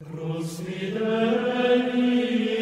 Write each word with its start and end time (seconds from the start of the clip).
Rossi 0.00 0.92
Dei 0.92 2.57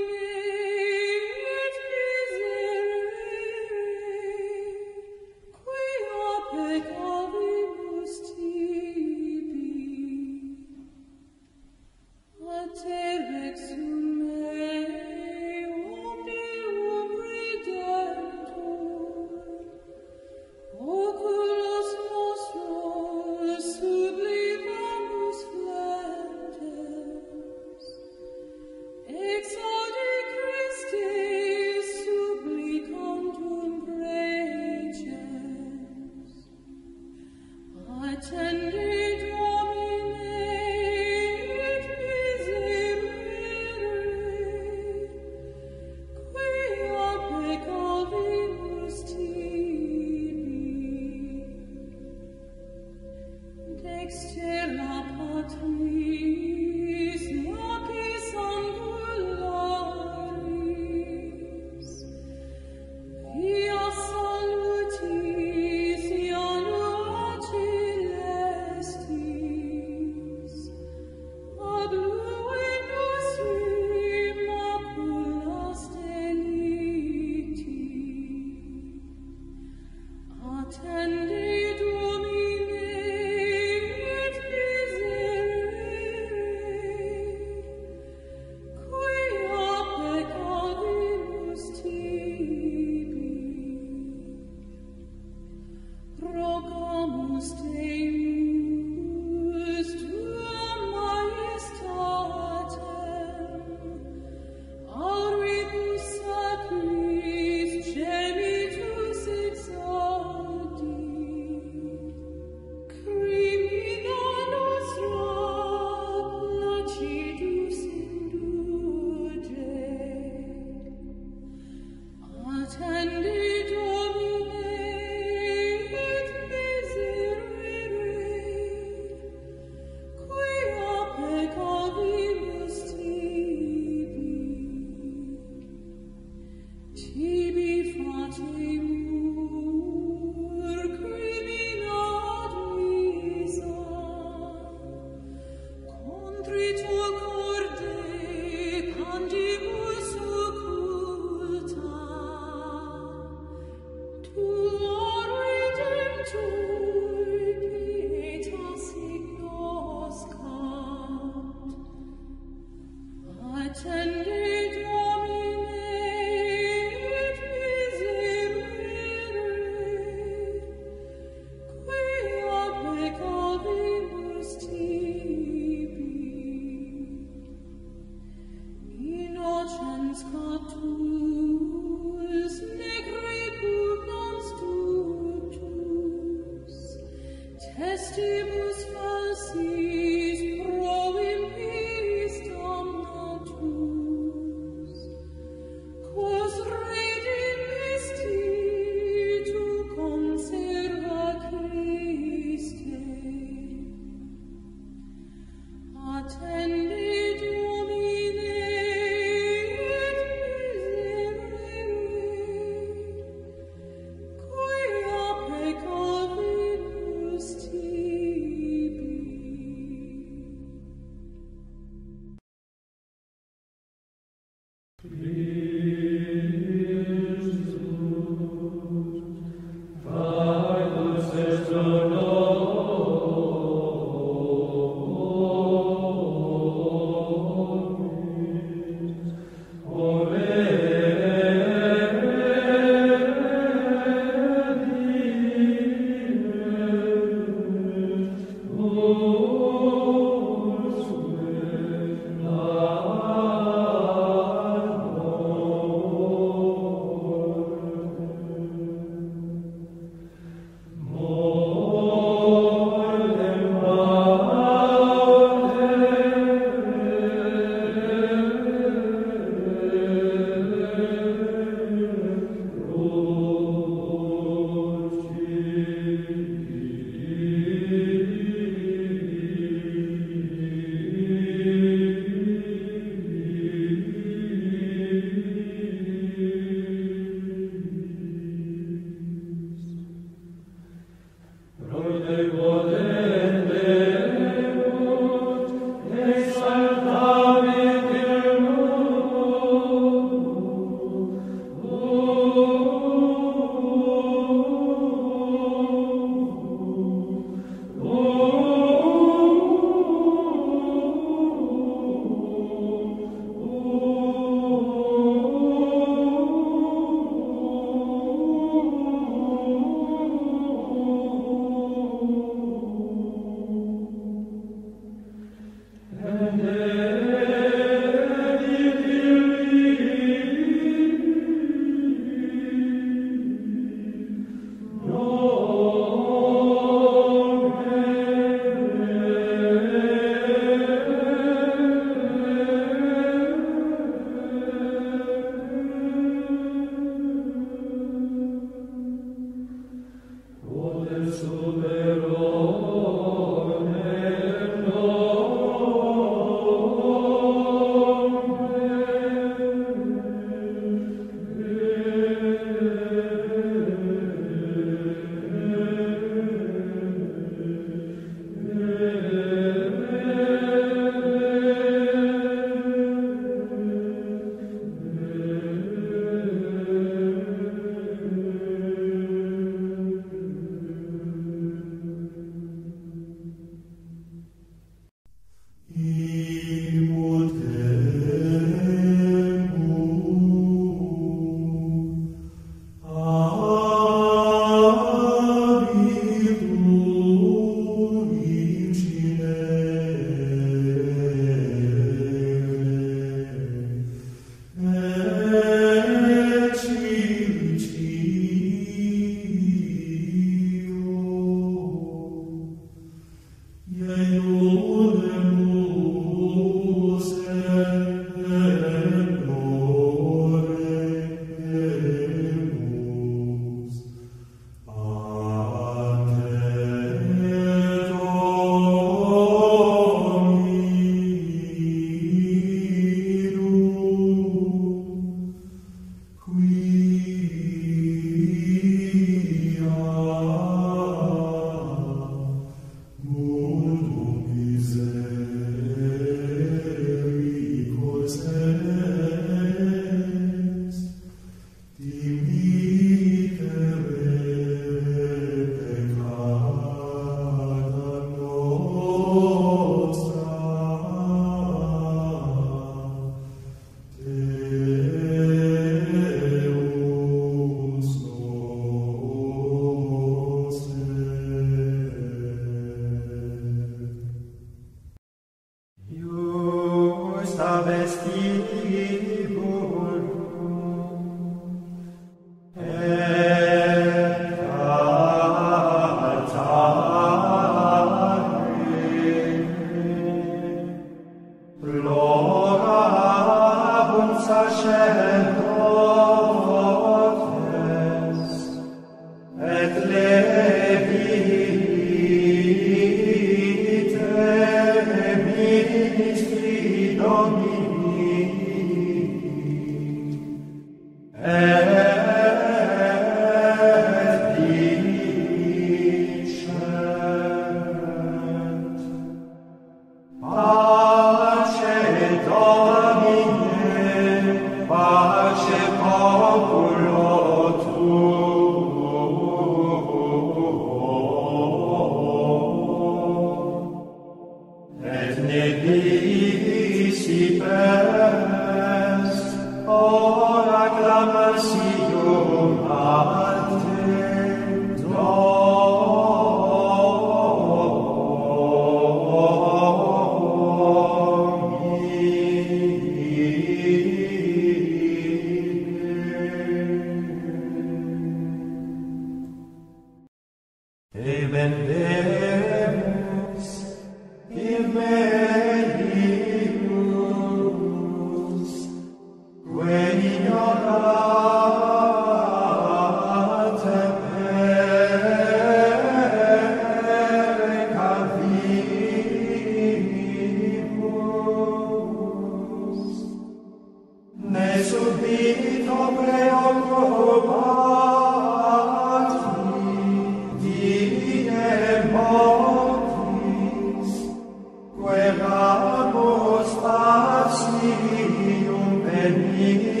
Spasium 597.81 599.01
veni. 599.05 600.00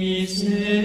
He. 0.00 0.79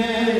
Yeah. 0.00 0.30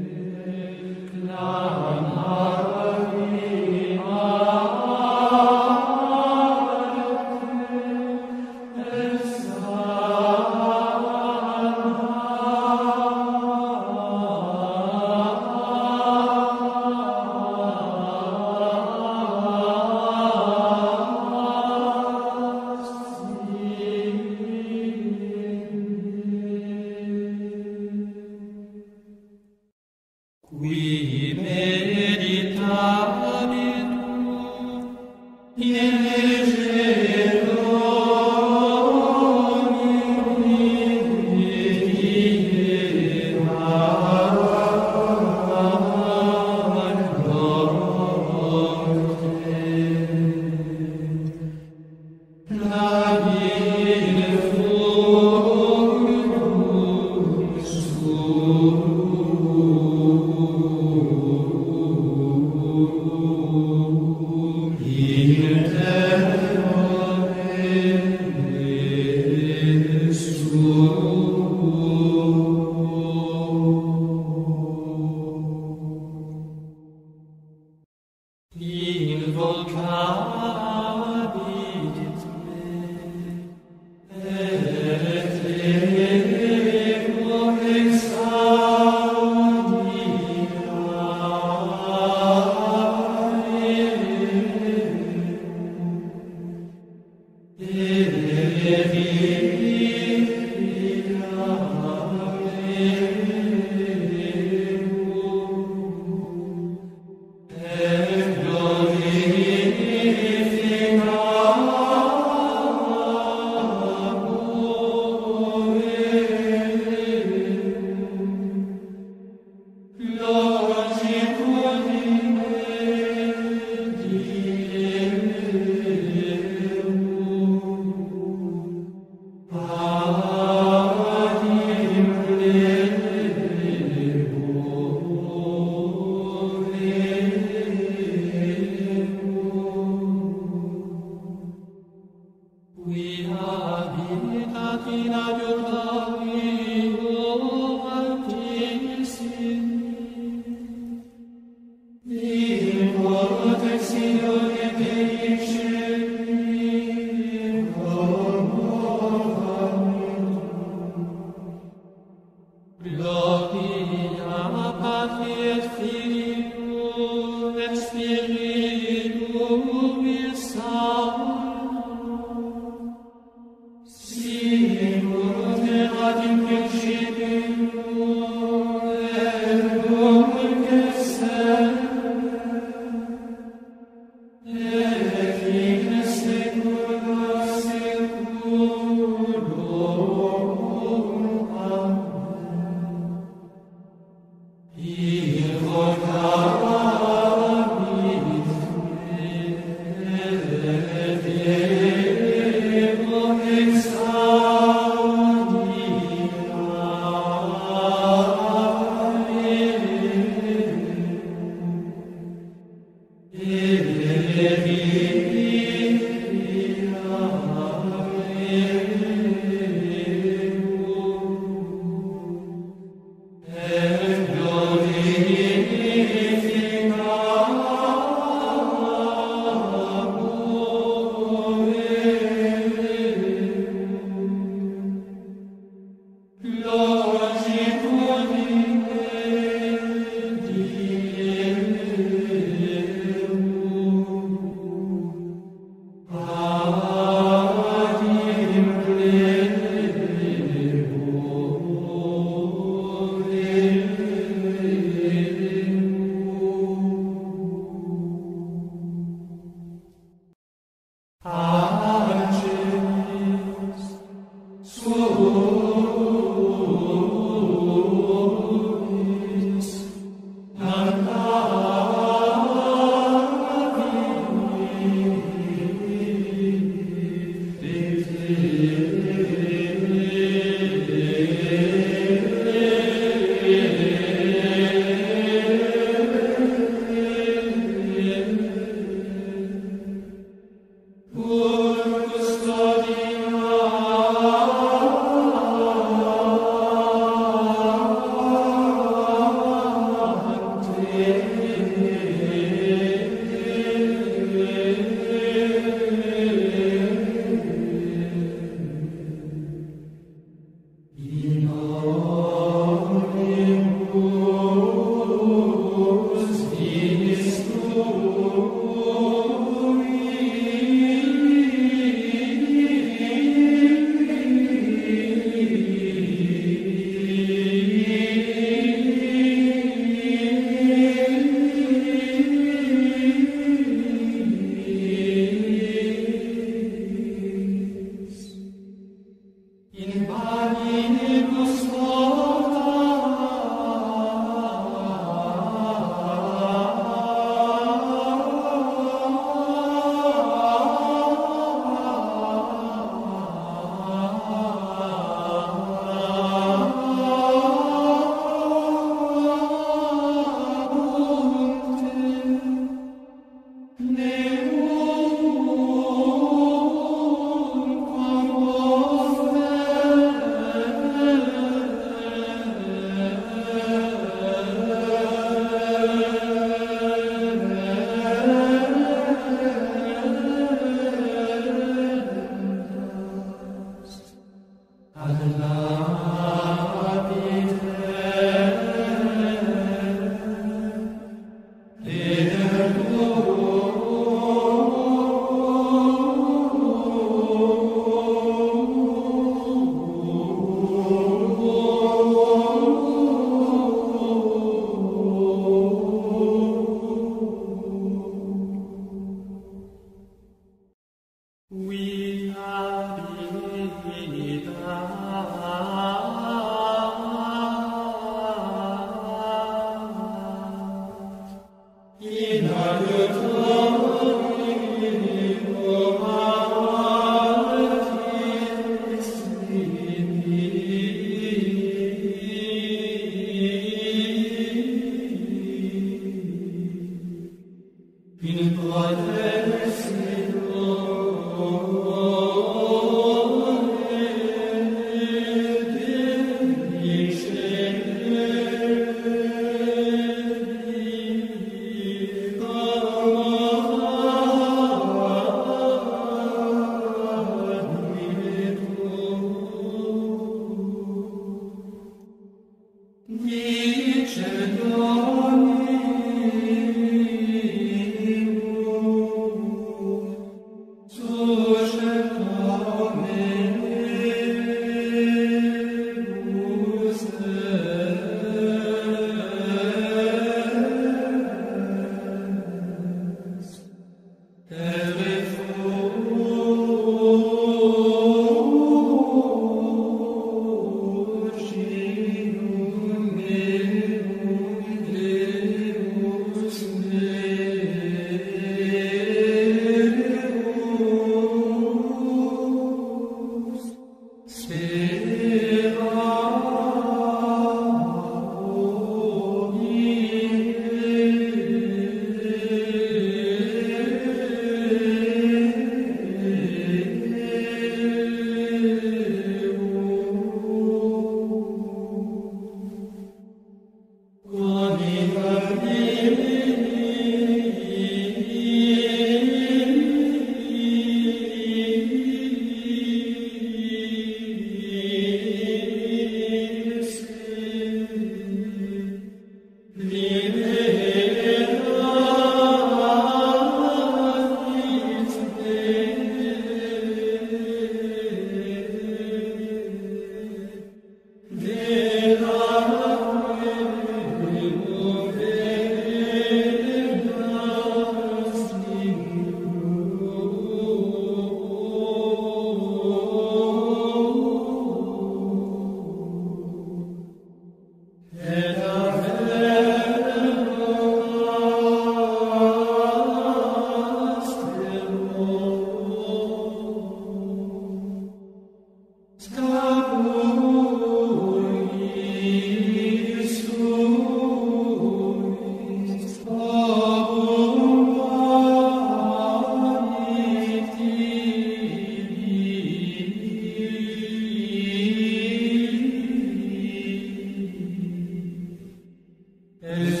El 599.61 600.00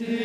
Yeah. 0.00 0.23